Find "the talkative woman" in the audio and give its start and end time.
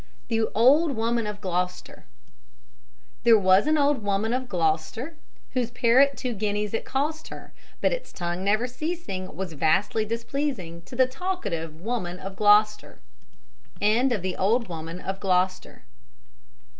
10.95-12.17